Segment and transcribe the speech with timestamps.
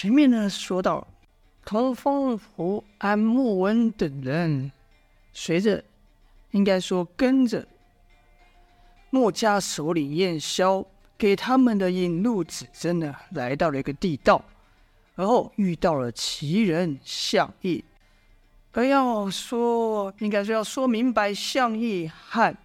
[0.00, 1.04] 前面呢说到，
[1.64, 4.70] 童风胡安莫文等人，
[5.32, 5.82] 随着
[6.52, 7.66] 应该说跟着
[9.10, 14.40] 墨家首领燕萧给他们的引路指针呢，来到了一个地道，
[15.16, 17.84] 然后遇到了奇人项义。
[18.70, 22.56] 而要说，应该说要说明白项义和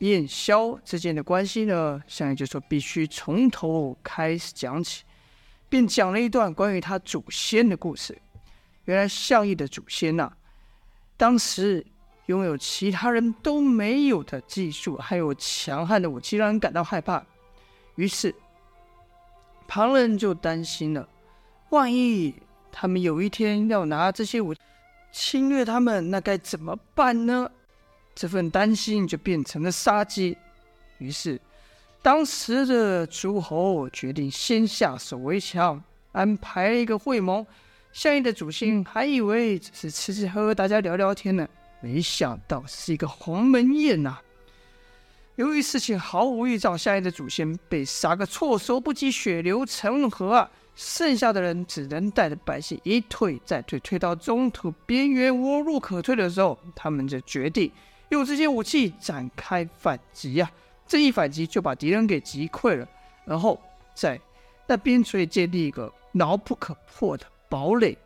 [0.00, 5.04] 燕萧之间的关系呢，项义就说必须从头开始讲起，
[5.72, 8.20] 便讲了一段关于他祖先的故事。
[8.84, 10.30] 原来项义的祖先呐、
[11.16, 11.86] 当时
[12.26, 17.24] 拥有其他人都没有的技术，还有强悍的武器，让人感到害怕。
[17.94, 18.34] 于是
[19.66, 21.08] 旁人就担心了，
[21.70, 22.34] 万一
[22.70, 24.54] 他们有一天要拿这些武
[25.10, 27.50] 侵略他们，那该怎么办呢？
[28.14, 30.36] 这份担心就变成了杀机。
[30.98, 31.40] 于是
[32.02, 37.46] 当时的诸侯决定先下手为强，安排了一个会盟。
[37.92, 41.46] 项义的祖先还以为只是吃吃喝喝，大家聊聊天呢，
[41.80, 44.22] 没想到是一个鸿门宴呐、啊。
[45.36, 50.50] 由于事情毫无预兆，项义的祖先被杀个措手不及，血流成河啊！
[50.74, 57.70] 剩下的人只能带着百姓一退再退，退到中途边缘无路可退的时候，他们就决定
[58.08, 60.61] 用这些武器展开反击呀、啊！
[60.86, 62.88] 这一反击就把敌人给击溃了，
[63.24, 63.60] 然后
[63.94, 64.20] 在
[64.66, 67.96] 那边陲建立一个牢不可破的堡垒。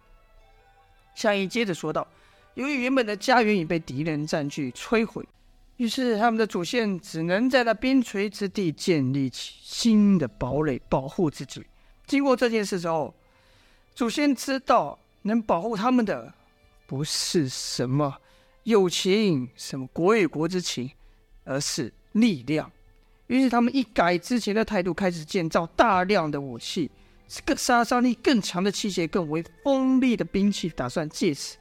[1.15, 2.07] 项义接着说道
[2.55, 5.27] ：“由于原本的家园已被敌人占据摧毁，
[5.77, 11.65] 于是他们的祖先只能在那边陲之地建立起新的堡垒，保护自己。
[12.07, 13.15] 经过这件事之后，
[13.95, 16.33] 祖先知道能保护他们的
[16.87, 18.17] 不是什么
[18.65, 20.91] 友情、什么国与国之情，
[21.45, 22.71] 而是力量。
[23.29, 26.91] 于是他们一改之前的态度，开始建造大量的武器。”
[27.45, 31.57] 更杀伤力更强的器械，更为锋利的兵器，打算借此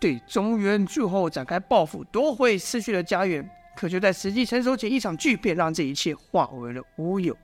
[0.00, 3.46] 对中原诸侯展开报复，夺回失去的家园。
[3.76, 7.36] 可就在时机成熟前，一场巨变让这一切化为了乌有。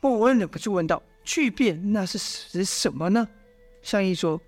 [0.00, 3.28] 莫文忍不住问道：“巨变，那是指什么呢？”
[3.82, 4.40] 项义说：“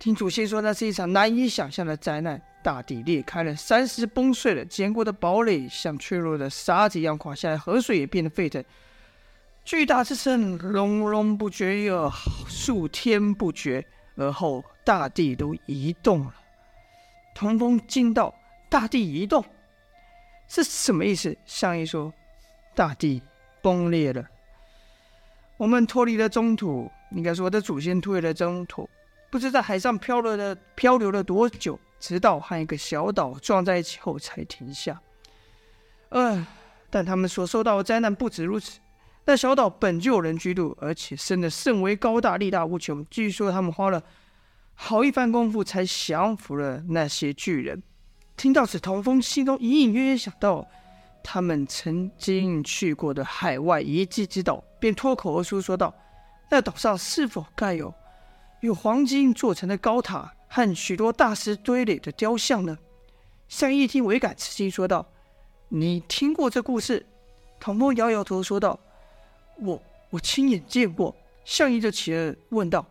[0.00, 8.62] 听祖先说，那是一场难以想象的灾难，大地裂开了，山石崩碎了，坚固的堡垒像脆弱的沙子一样垮下来，河水也变得沸腾。”
[9.64, 12.10] 巨大之声隆隆不绝，又
[12.48, 13.84] 数天不绝，
[14.16, 16.34] 而后大地都移动了。
[17.34, 18.34] 童风惊道
[18.68, 19.44] ：“大地移动，
[20.48, 22.12] 是什么意思？”项义说
[22.74, 23.22] ：“大地
[23.62, 24.24] 崩裂了，
[25.56, 26.90] 我们脱离了中土。
[27.12, 28.88] 应该说，我的祖先脱离了中土，
[29.30, 35.00] 不知在海上漂流了漂流了多久，直到和一个小岛撞在一起后才停下。
[36.08, 36.44] 呃，
[36.90, 38.80] 但他们所受到的灾难不止如此。”
[39.26, 43.06] 那小岛本就有人居住，而且生得甚为高大，力大无穷。
[43.10, 44.02] 据说他们花了
[44.74, 47.80] 好一番功夫才降服了那些巨人。
[48.36, 50.66] 听到此，童风心中隐隐约约想到
[51.22, 55.94] 他们曾经去过的海外遗迹之岛，便脱口而出说道
[56.50, 57.94] ：“那岛上是否盖有
[58.62, 62.76] 用黄金做成的高塔和许多大师堆垒的雕像呢？”
[63.48, 65.06] 项义听，唯感吃惊，说道
[65.70, 67.06] ：“你听过这故事？”
[67.58, 68.78] 童风摇摇头，说道。
[69.56, 72.86] 我我亲眼见过，项义就起了问道：“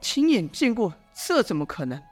[0.00, 2.02] 亲眼见过，这怎么可能？”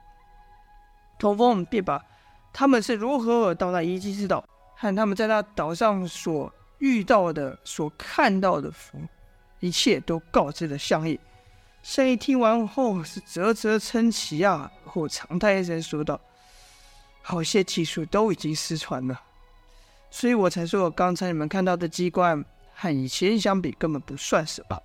[1.17, 2.05] 童风便把
[2.53, 4.45] 他们是如何到那遗迹之岛，
[4.75, 8.71] 和他们在那岛上所遇到的、所看到的，
[9.59, 11.19] 一切都告知了项义。
[11.83, 16.19] 项义听完后是啧啧称奇啊，后长叹一声说道
[17.21, 19.19] ：“好些技术都已经失传了，
[20.09, 22.43] 所以我才说，刚才你们看到的机关。”
[22.73, 24.81] 和以前相比，根本不算什么。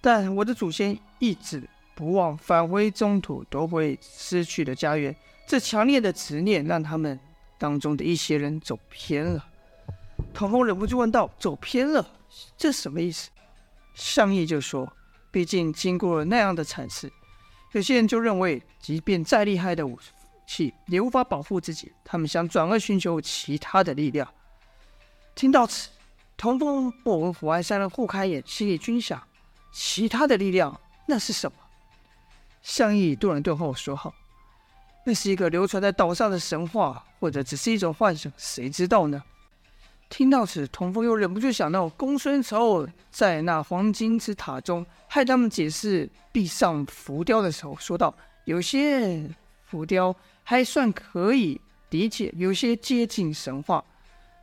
[0.00, 5.14] 但我的祖先一直不忘返回中土，夺回失去的家园。
[5.46, 7.20] 这强烈的执念让他们
[7.58, 9.46] 当中的一些人走偏了。
[10.32, 12.08] 童风忍不住问道：“走偏了，
[12.56, 13.28] 这什么意思？”
[13.96, 14.92] 项义就说
[15.32, 17.10] ：“毕竟经过了那样的惨事，
[17.72, 19.98] 有些人就认为，即便再厉害的武
[20.46, 21.90] 器也无法保护自己。
[22.04, 24.30] 他们想转而寻求其他的力量。”
[25.34, 25.88] 听到此，
[26.36, 29.20] 童风、莫文、胡安三人互开眼，心里均想：
[29.72, 31.56] 其他的力量那是什么？
[32.62, 34.14] 项义顿了顿后说：“好，
[35.06, 39.22] 那是一个流传在岛上的神话，或者只是一种幻想，谁知道呢？”
[40.08, 48.14] 听到此，童风又忍不住想到公孙丑在那黄金之塔中害他们解释壁上浮雕的时候，说道
[48.46, 49.28] ：“有些
[49.64, 50.14] 浮雕
[50.44, 51.60] 还算可以
[51.90, 53.84] 理解，有些接近神话。”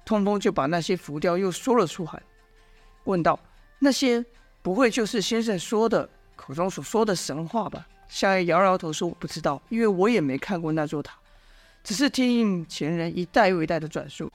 [0.06, 2.22] 通风就把那些浮雕又说了出来，
[3.06, 3.40] 问道
[3.80, 4.24] ：“那些
[4.62, 7.88] 不会就是先生说的口中所说的神话吧？
[8.10, 11.16] 夏夜摇摇头说：“我不知道，因为我也没看过那座塔，
[11.86, 14.30] 只是听前人一代又一代的转述。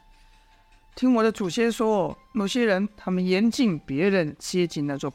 [0.99, 5.15] 听我的祖先说，某些人他们严禁别人接近那座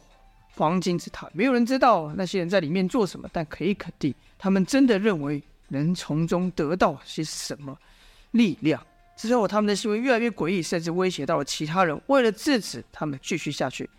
[0.56, 7.78] 黄金之塔，没有人知道那些人在里面做什么，但可以肯定，他们真的认为能从中得到些什么
[8.32, 8.82] 力量。
[9.18, 12.02] 之后，他们的行为越来越诡异，甚至威胁到了其他人。
[12.08, 13.90] 为了制止他们继续下去，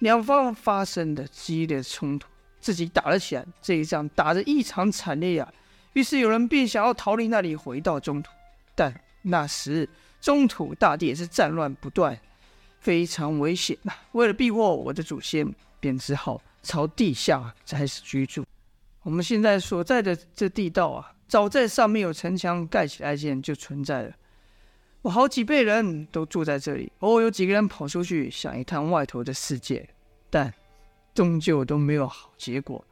[0.00, 2.28] 两方发生的激烈冲突。”
[2.60, 5.50] 自己打了起来，这一仗打得异常惨烈呀、
[5.94, 8.30] 于是有人便想要逃离那里，回到中土。
[8.74, 9.88] 但那时
[10.22, 12.18] 中土大地也是战乱不断，
[12.80, 13.76] 非常危险。
[14.12, 18.46] 为了避祸，我的祖先便只好朝地下开始居住。
[19.02, 24.12] 我们现在所在的这地道啊，早在上面有城墙盖起来前就存在了。
[25.02, 29.86] 我好几辈人都住在这里，偶尔有几个人跑出去想一探外头的世界，
[30.30, 30.54] 但。
[31.14, 32.82] 终究都没有好结果，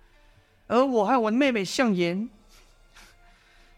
[0.67, 2.29] 而我和我的妹妹向颜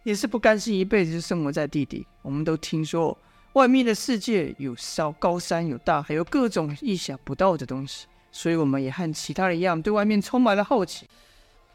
[0.02, 2.04] 也是不甘心一辈子生活在地底。
[2.22, 3.16] 我们都听说
[3.54, 11.06] 外面的世界有烧高山、有大海、有各种意想不到的东西，所以我们也和其他人一样，对外面充满了好奇，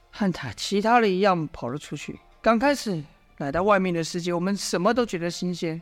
[0.09, 2.17] 和他其他人一样跑了出去。
[2.41, 3.03] 刚开始
[3.37, 5.79] 来到外面的世界，我们什么都觉得新鲜。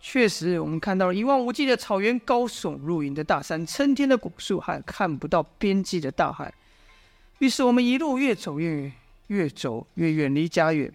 [0.00, 6.52] 确实，我们看到了一望无际的草原、高耸入云的大山、参天的古树，还看不到边际的大海。
[7.38, 8.92] 于是，我们一路越走越远，
[9.28, 10.92] 越走越远离家园。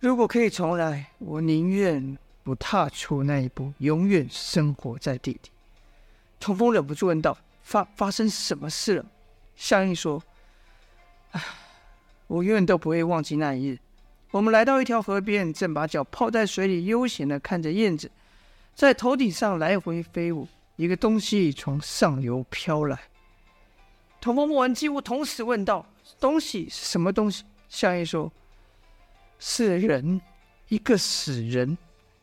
[0.00, 5.50] 如果可以重来，我宁愿不踏出那一步，永远生活在地底。
[6.40, 9.06] 童风忍不住问道：“发发生什么事了？”
[9.54, 10.22] 相应说：“，
[12.26, 13.78] 我永远都不会忘记那一日。”
[14.32, 18.10] 我们来到一条河边，正把脚泡在水里，悠闲的看着燕子
[18.74, 20.48] 在头顶上来回飞舞。
[20.76, 22.98] 一个东西从上游飘来，
[24.22, 25.86] 童风木文几乎同时问道
[26.18, 28.32] ：“东西是什么东西？”相爷说
[29.38, 30.20] ：“是人，
[30.68, 31.76] 一个死人。”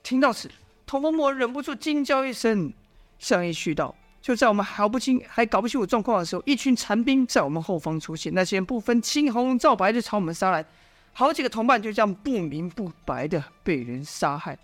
[0.04, 0.50] 听到此，
[0.86, 2.74] 童风木文忍不住惊叫一声。
[3.20, 10.66] 向一续道：“就在我们还不清、还搞不清楚状况的时候，一群残兵在我们后方出现，那些人不分青红皂白的朝我们杀来。”
[11.12, 14.58] 好几个同伴就这样不明不白的被人杀害，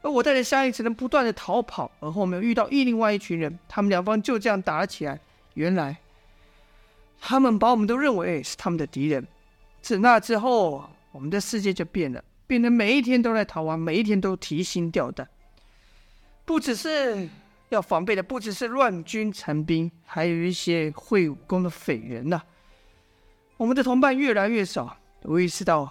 [0.00, 5.20] 而我带着相爷只能不断的逃跑，而后面遇到一另外一群人，他们两方就这样打了起来。
[5.54, 5.98] 原来，
[7.20, 9.24] 他们把我们都认为是他们的敌人。
[9.80, 15.26] 自那之后，我们的世界就变了，变得每一天都在逃亡，每一天都提心吊胆。
[16.44, 17.26] 不只是
[17.70, 22.42] 要防备的，不只是乱军残兵，还有一些会武功的匪人呐、
[23.56, 24.98] 我们的同伴越来越少。
[25.22, 25.90] 我意识到，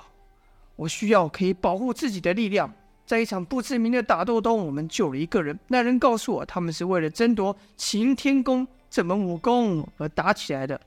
[0.75, 2.71] 我需要可以保护自己的力量。
[3.07, 5.59] 在一场不知名的打斗中，我们救了一个人。
[5.67, 10.79] 那人告诉我，他们是为了争夺擎天弓这门武功而打起来的。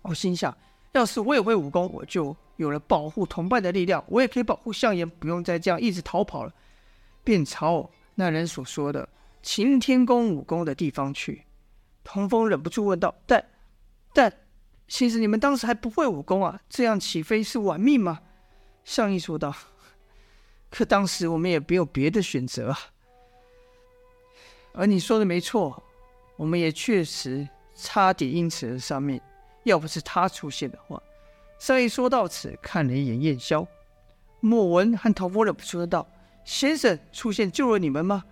[0.00, 0.56] 我心想，
[0.94, 6.52] 要是我也会武功，我就有了保护同伴的力量，我也可以保护相爷，不用再这样一直逃跑了。
[7.22, 9.08] 便朝那人所说的
[9.42, 11.44] 擎天宫武功的地方去。
[12.04, 13.44] 童风忍不住问道：“但，
[14.12, 14.32] 但……”
[14.86, 18.20] 其实你们当时还不会武功啊，这样岂非是玩命吗？
[18.84, 19.54] 相爷说道。
[20.70, 22.78] 可当时我们也没有别的选择啊。
[24.74, 25.82] 而你说的没错，
[26.36, 29.20] 我们也确实差点因此而丧命。
[29.64, 31.02] 要不是他出现的话，
[31.58, 33.66] 相义说到此，看了一眼燕霄，
[34.40, 36.06] 莫文和陶夫忍不住说道
[36.44, 38.24] ：“先生出现救了你们吗？”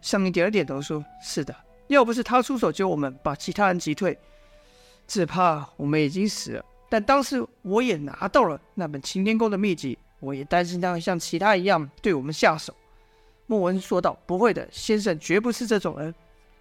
[0.00, 1.54] 相义点了点头，说：“是的。
[1.88, 4.18] 要不是他出手救我们，把其他人击退。”
[5.06, 12.74] 只怕我们已经死了，但当时我也拿到了那本擎天弓的秘籍，我也担心他会像其他一样对我们下手。
[13.46, 16.14] 莫文说道：“不会的，先生绝不是这种人。”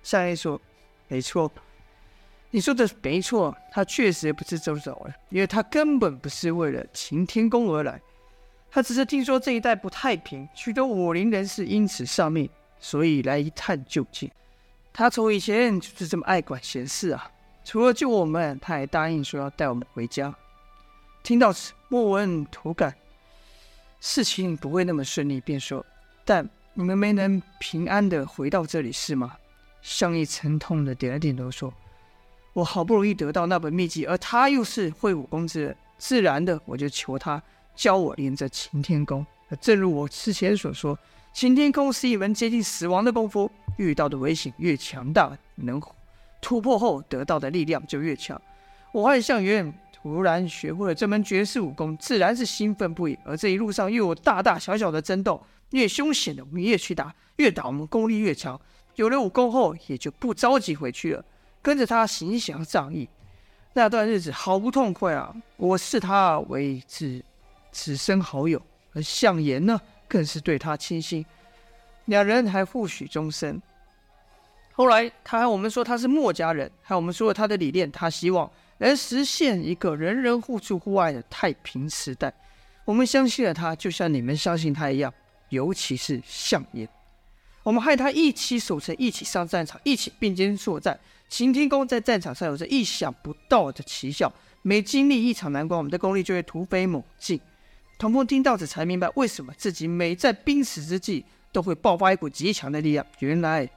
[0.03, 0.59] 相爷说
[1.07, 1.49] ：“没错，
[2.55, 7.99] 你说的没错，他确实不是这种人，因为他根本不是为了擎天宫而来，
[8.69, 12.47] 他只是听说这一带不太平，许多武林人士因此丧命，
[12.79, 14.29] 所以来一探究竟。
[14.93, 17.27] 他从以前就是这么爱管闲事啊。”
[17.65, 20.31] 除了救我们，他还答应说要带我们回家。
[21.23, 22.93] 听到此，莫文突感
[23.99, 25.83] 事情不会那么顺利，便说
[26.23, 29.37] ：“但你们没能平安的回到这里，是吗？”
[29.81, 31.73] 相义沉痛的点了点头，说
[32.53, 37.41] ：“我好不容易得到那本秘籍，而他又是会武功之人，自然的我就求他
[37.75, 39.25] 教我练这擎天功。
[39.59, 40.97] 正如我之前所说，
[41.33, 45.81] 擎天功是一门接近死亡的功夫，遇到的危险越强大，能。”
[46.41, 48.39] 突破后得到的力量就越强。
[48.91, 53.17] 我和向远突然学会了这门绝世武功，自然是兴奋不已。
[53.23, 55.41] 而这一路上又有大大小小的争斗，
[55.71, 58.59] 越凶险的我们越去打，越打我们功力越强。
[58.95, 61.25] 有了武功后，也就不着急回去了。
[61.63, 63.09] 跟着他行侠仗义。
[63.73, 65.33] 那段日子好不痛快啊！
[65.57, 67.23] 我视他为此
[67.71, 68.61] 此生好友，
[68.93, 71.25] 而项严呢，更是对他倾心，
[72.05, 73.59] 两人还互许终身。
[74.73, 82.31] 后来他和我们说他是墨家人，和我们说了他的理念，他希望能实现一个人人互助互爱的太平时代。
[82.85, 85.11] 我们相信了他，就像你们相信他一样，
[85.49, 86.87] 尤其是项严。
[87.63, 90.99] 我们和他一起守城，一起上战场，一起并肩作战。
[91.33, 97.41] 擎天宫在战场上有着意想不到的奇效，每经历一场难关，我们的功力就会突飞猛进。
[97.97, 103.03] 童风听到这才明白，为什么自己每在濒死之际都会爆发一股极强的力量。
[103.17, 103.67] 原来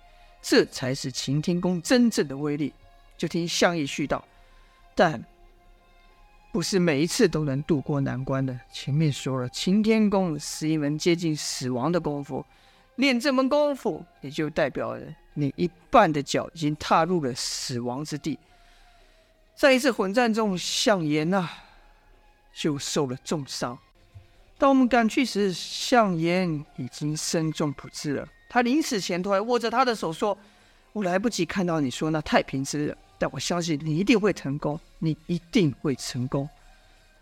[0.43, 2.75] 这才是擎天宫真正的威力。
[3.17, 4.23] 就听项义续道，
[4.95, 5.25] 但
[6.53, 8.55] 不是每一次都能渡过难关的。
[8.71, 12.45] 前面说了，擎天宫是一门接近死亡的功夫，
[12.97, 15.01] 练这门功夫也就代表了。
[15.39, 18.39] 你一半的脚已经踏入了死亡之地，
[19.55, 21.49] 在一次混战中，项严呐
[22.55, 23.79] 就受了重伤。
[24.59, 28.27] 当我们赶去时，项严已经身中不治了。
[28.49, 30.37] 他临死前都还握着他的手说
[30.95, 36.49] ：“我来不及看到你说那太平之日，但我相信你一定会成功，你一定会成功。”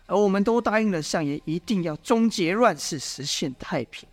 [0.07, 4.07] 而我们都答应了项严，一定要终结乱世，实现太平。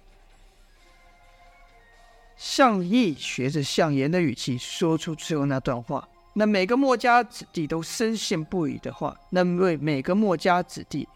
[2.44, 11.06] 项义学着项严的语气说出最后那段话，那每个墨家子弟都深信不疑的话，那为每个墨家子弟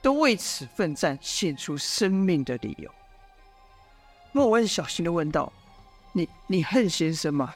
[0.00, 2.88] 都为此奋战献出生命的理由。
[4.30, 5.52] 墨文小心的问道
[6.14, 7.52] ：“你你恨先生吗？”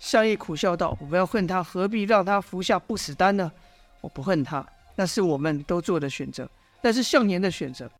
[0.00, 3.52] 项义苦笑道：“我们要恨他，何必让他服下不死丹呢？
[4.00, 6.48] 我不恨他，那是我们都做的选择，
[6.80, 7.90] 那是项严的选择。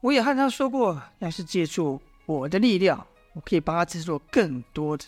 [0.00, 5.04] 我也和他说过，要是借助我的力量。”我可以帮他制作更多的、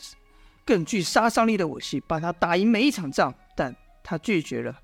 [0.64, 4.80] 更具杀伤力的武器，帮他打赢每一场仗，但他拒绝了。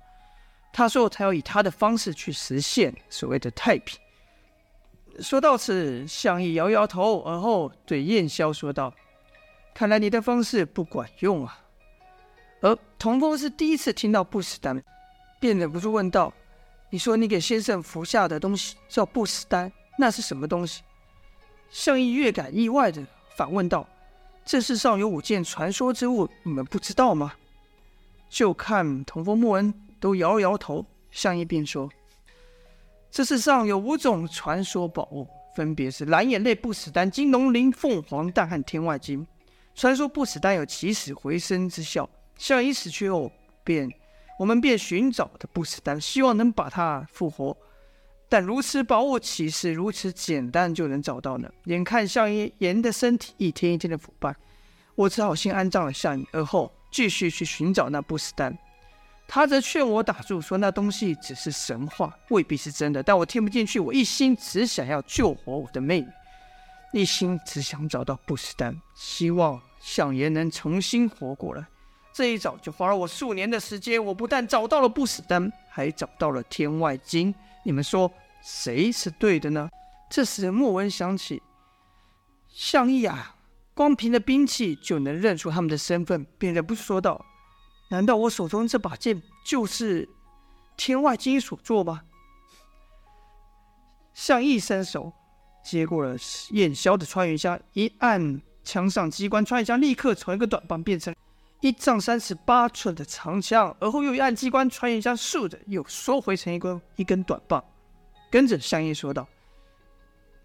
[0.73, 3.99] 他说他要以他的方式去实现所谓的太平。
[5.19, 8.93] 说到此，项义摇摇头，而后对燕霄说道
[9.75, 11.59] ：“看来你的方式不管用啊。”
[12.61, 14.81] 而童风是第一次听到不死丹，
[15.39, 16.31] 便忍不住问道
[16.91, 20.83] ：“你说你给先生服下的东西叫不死丹，那是什么东西？”
[21.69, 23.05] 项义越感意外的。
[23.41, 23.87] 反问道
[24.45, 27.33] ：“这世上有五件传说之物，你们不知道吗？”
[28.29, 30.85] 就看童风、莫恩都摇摇头。
[31.09, 31.89] 项义便说
[33.09, 39.25] ：“这世上有五种传说宝物，分别是蓝眼泪不死丹、金龙鳞凤凰蛋和天外金。
[39.73, 42.07] 传说不死丹有起死回生之效。
[42.37, 43.31] 项义死去后，
[43.63, 43.89] 便
[44.37, 47.57] 我们便寻找的不死丹，希望能把它复活。”
[48.31, 51.51] 但如此宝物岂是如此简单就能找到呢？
[51.65, 54.33] 眼看项严的身体一天一天的腐败，
[54.95, 58.57] 我只好先安葬了项严，而后继续去寻找那不死丹。
[59.27, 63.03] 他则劝我打住，说那东西只是神话，未必是真的。
[63.03, 66.07] 但我听不进去，我一心只想要救活我的妹妹，
[66.93, 71.65] 一心只想找到不死丹，希望项爷能重新活过来。
[72.13, 77.35] 这一找就花了我数年的时间，我不但找到了不死丹，还找到了天外金。
[77.63, 78.11] 你们说
[78.43, 79.69] 谁是对的呢？
[80.09, 81.41] 这时莫文想起
[82.49, 83.35] 项义啊，
[83.73, 87.25] 光凭着兵器就能认出他们的身份，便忍不住说道
[87.91, 90.09] ：“难道我手中这把剑就是
[90.75, 92.01] 天外金所做吗？”
[94.13, 95.13] 项义伸手
[95.63, 96.17] 接过了
[96.49, 101.15] 燕霄的穿云枪，一按枪上机关，穿云枪立刻从一个短棒变成
[101.61, 107.63] 一丈三尺八寸的长枪，而后又一按机关，穿一枪竖着又缩回成一根一根短棒。
[108.31, 109.27] 跟着项义说道：“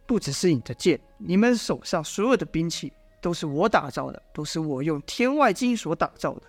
[0.06, 2.92] 不只是你的剑，你们手上所有的兵器
[3.22, 6.42] 都是我打造的，都是我用天外金所打造的。”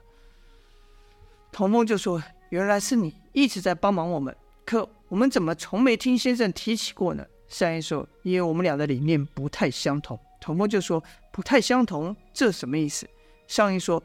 [1.49, 2.21] 童风就说
[2.51, 13.07] ：“原来是你一直在帮忙我们，可我们怎么从没听先生提起过呢？”项义说：“因为我们俩的理念不太相同。”童风就说：“不太相同，这什么意思？”
[13.47, 14.03] 项义说。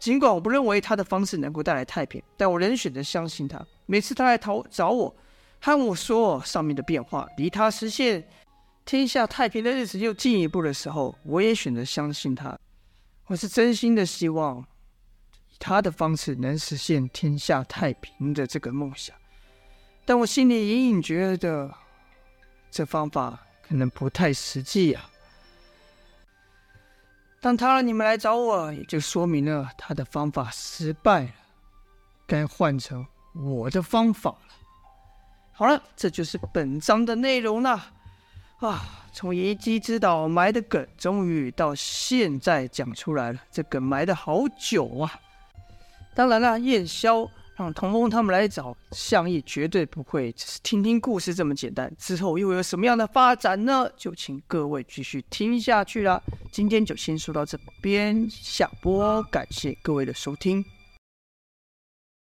[0.00, 3.64] 尽管我不认为他的方式能够带来太平，但我仍选择相信他。
[3.84, 5.14] 每次他来讨找我，
[5.60, 8.26] 和我说上面的变化，离他实现
[8.86, 12.58] 天下太平的日子又进一步的时候，我也选择相信他。
[13.26, 14.64] 我是真心的希望
[15.50, 19.14] 以他的方式能实现天下太平的这个梦想，
[20.06, 21.70] 但我心里隐隐觉得
[22.70, 23.38] 这方法
[23.68, 25.19] 可能不太实际呀、啊。
[27.40, 31.30] 当他让你们来找我，也就说明了他的方法失败了，
[32.26, 34.54] 该换成我的方法了。
[35.52, 37.92] 好了，这就是本章的内容了。
[38.58, 43.40] 啊，从遗迹之岛埋的梗，终于到现在讲出来了。
[43.50, 45.10] 这梗埋的好久啊！
[46.14, 47.26] 当然啦，燕萧
[47.60, 51.92] 让童风他们来找相义，绝对不会只是听听故事这么简单。
[51.98, 53.86] 之后又有什么样的发展呢？
[53.96, 56.22] 就请各位继续听下去啦。
[56.50, 60.64] 今天就先说到这边，下播，感谢各位的收听。